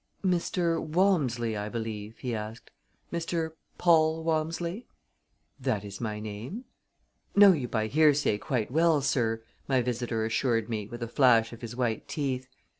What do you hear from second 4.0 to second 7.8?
Walmsley?" "That is my name." "Know you